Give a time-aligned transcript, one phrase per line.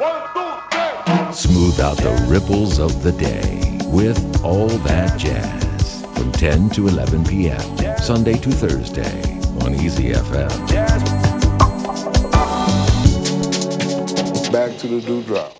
[0.00, 1.32] One, two, three.
[1.34, 7.24] Smooth out the ripples of the day with All That Jazz from 10 to 11
[7.24, 7.98] p.m.
[7.98, 9.20] Sunday to Thursday
[9.62, 10.48] on Easy FM.
[14.50, 15.59] Back to the dewdrop.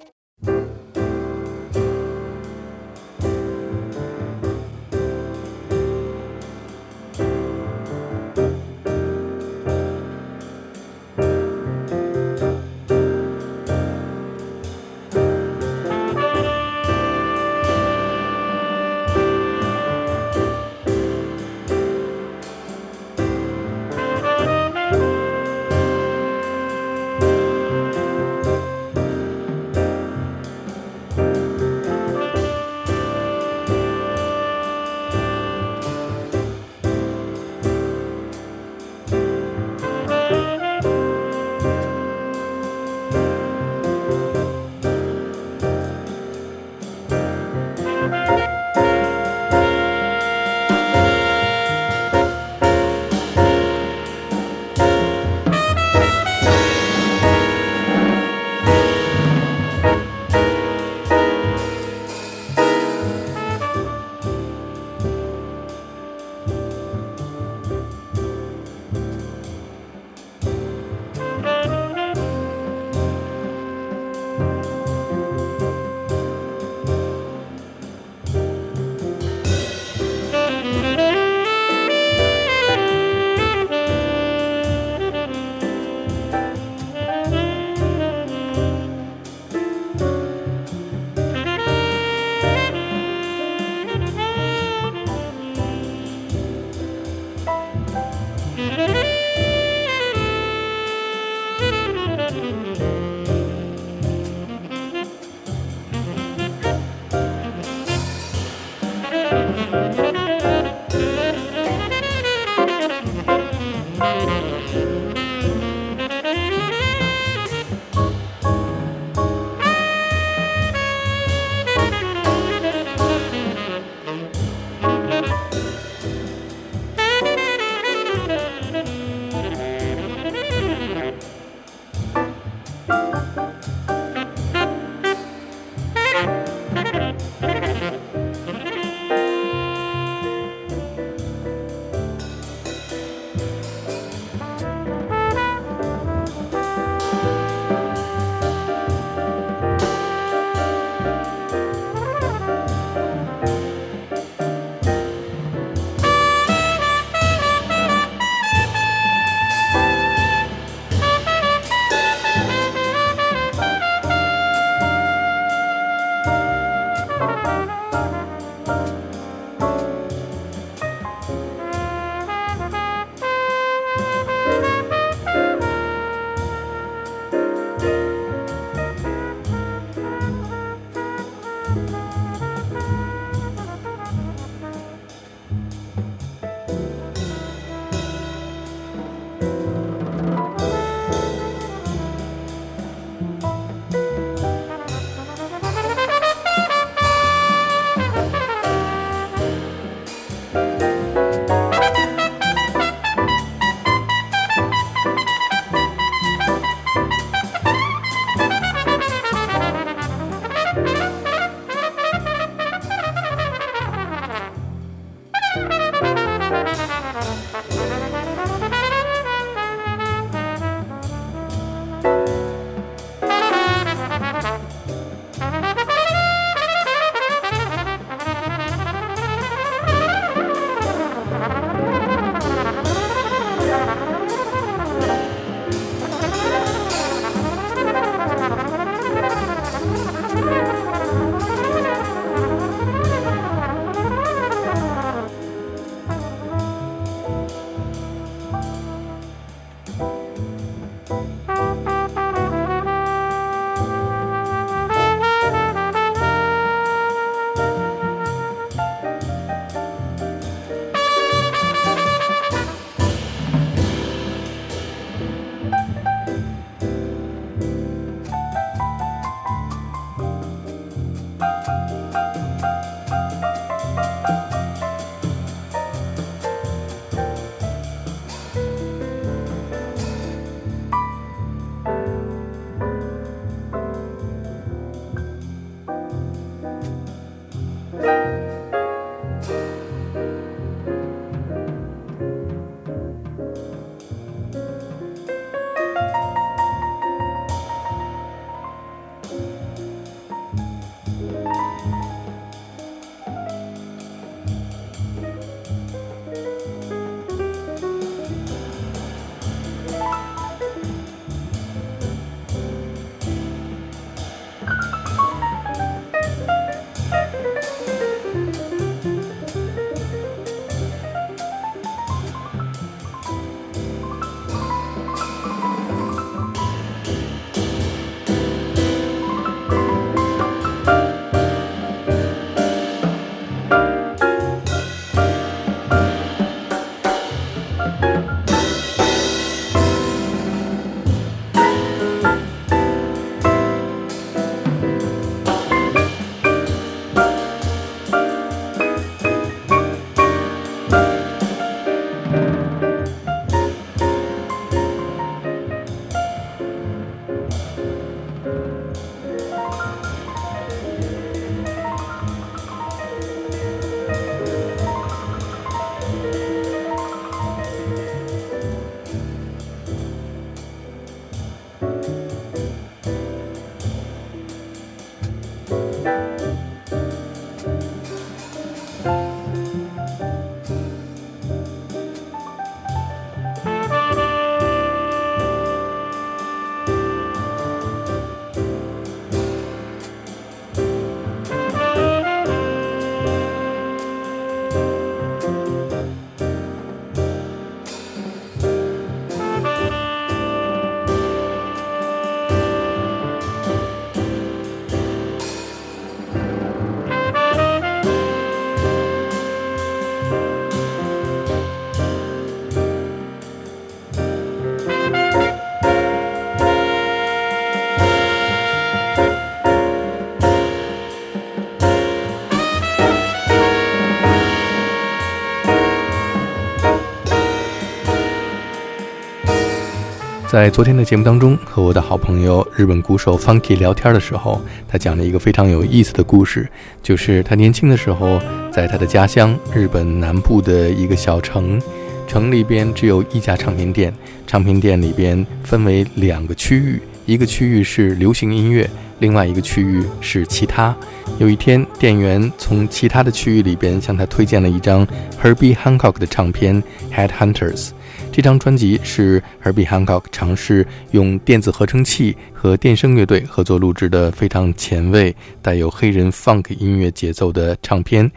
[430.50, 436.68] 在昨天的节目当中，和我的好朋友日本鼓手 Funky 聊天的时候，他讲了一个非常有意思的故事，
[437.04, 438.40] 就是他年轻的时候，
[438.72, 441.80] 在他的家乡日本南部的一个小城，
[442.26, 444.12] 城里边只有一家唱片店，
[444.44, 450.92] 唱片店里边分为两个区域，一个区域是流行音乐，另外一个区域是其他。
[451.38, 455.06] 有一天，店员从其他的区域里边向他推荐了一张
[455.40, 456.82] Herbie Hancock 的唱片
[457.14, 457.90] 《Headhunters》。
[458.32, 468.30] 这张专辑是 Herbie Hancock 尝试用电子合成器和电声乐队合作录制的非常前卫、带有黑人 funk 音乐节奏的唱片。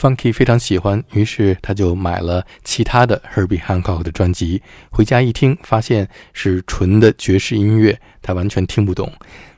[0.00, 4.60] Funky 非常喜欢，于是他就买了其他的 Herbie Hancock 的专辑。
[4.90, 9.12] 回家一听，发现是纯的爵士音乐，他完全听不懂。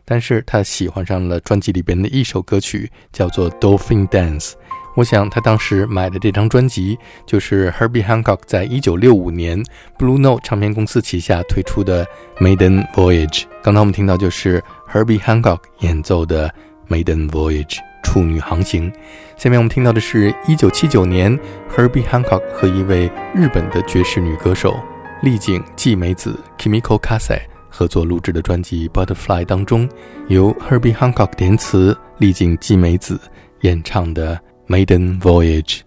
[0.04, 4.50] 但是他喜欢上了专辑里边的一首歌曲，叫做《Dolphin Dance》。
[4.96, 9.62] 我想他当时买的这张专辑就是 Herbie Hancock 在一九六五年
[9.98, 12.06] Blue Note 唱片公司旗下推出的
[12.38, 13.44] Maiden Voyage。
[13.62, 16.50] 刚才我们听到就是 Herbie Hancock 演奏的
[16.88, 18.90] Maiden Voyage 处女航行。
[19.36, 21.38] 下面我们听到的是一九七九年
[21.70, 24.80] Herbie Hancock 和一位日本的爵士女歌手
[25.22, 29.86] 丽景纪美子 Kimiko Kase 合作录制的专辑 Butterfly 当中，
[30.28, 33.20] 由 Herbie Hancock 填词，丽景纪美子
[33.60, 34.40] 演唱的。
[34.68, 35.84] Maiden voyage.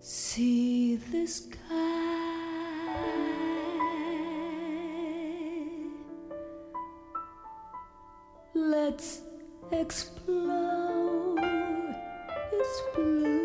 [0.00, 1.56] See the sky.
[8.54, 9.22] Let's
[9.72, 11.36] explore
[12.52, 13.35] its blue.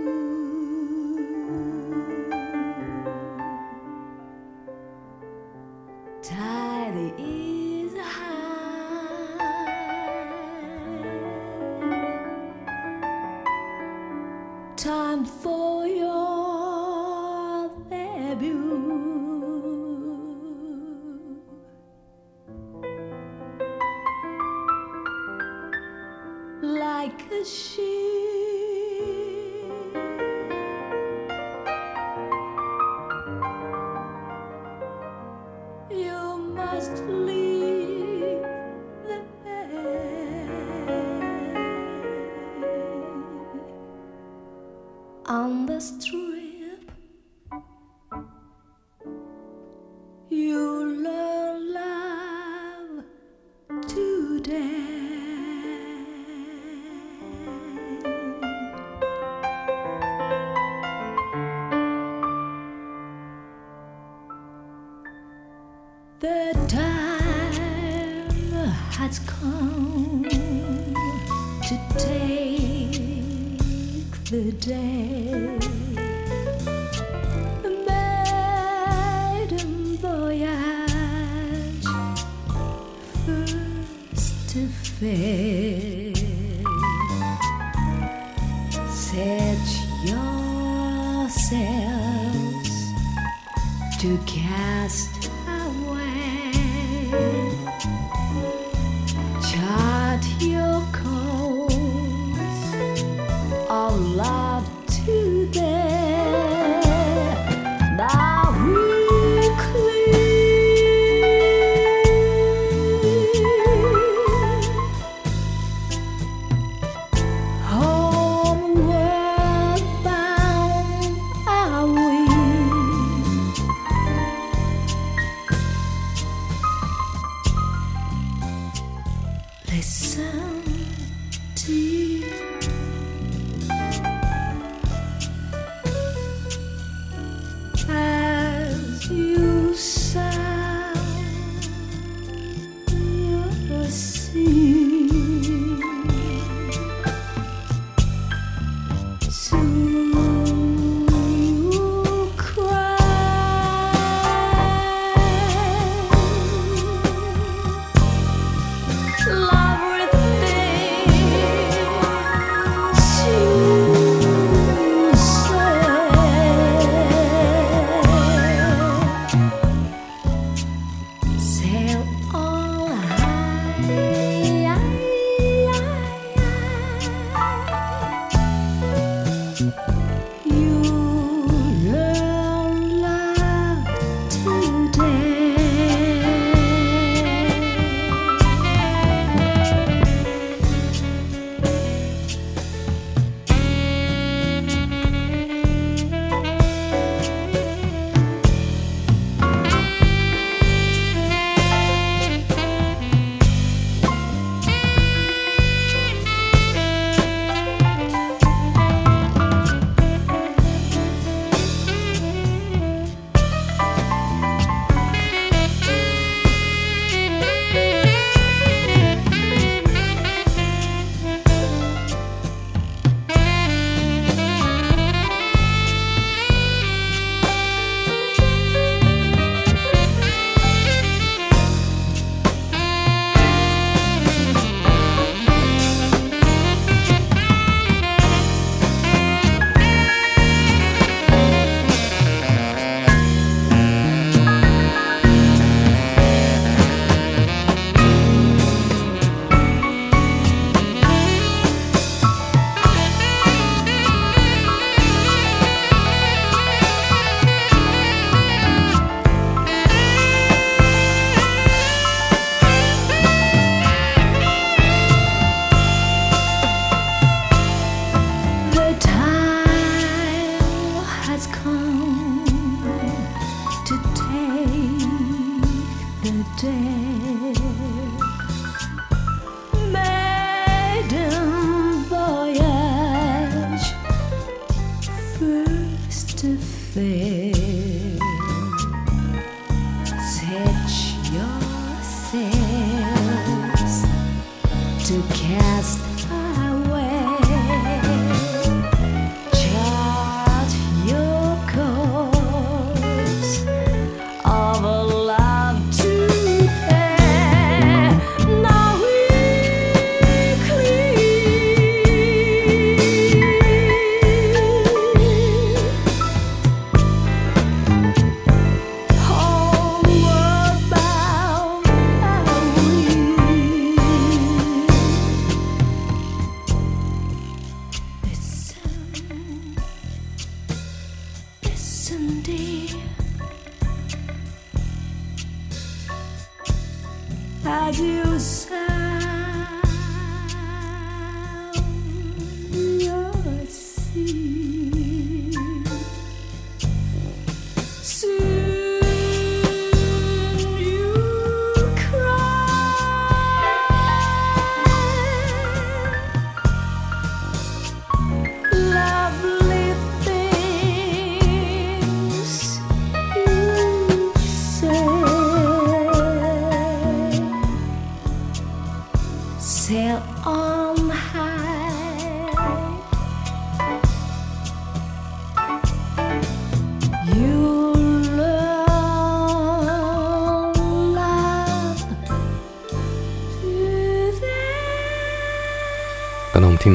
[74.61, 75.20] Day.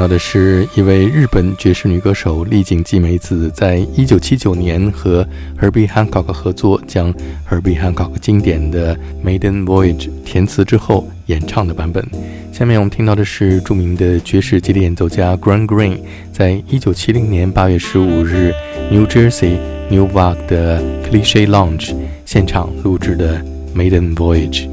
[0.06, 5.26] 的是一位日本爵士女歌手丽景纪美子，在一九七九年和
[5.60, 7.12] Herbie Hancock 合作，将
[7.50, 8.94] Herbie Hancock 经典的
[9.24, 12.04] 《Maiden Voyage》填词之后演唱的版本。
[12.52, 15.98] 下面我们听到的是著名的爵士吉他演奏家 g r a n Green，
[16.32, 18.52] 在一九七零年八月十五日
[18.90, 19.58] New Jersey
[19.90, 21.94] Newark 的 Cliche Lounge
[22.24, 23.38] 现场录制的
[23.74, 24.68] 《Maiden Voyage》。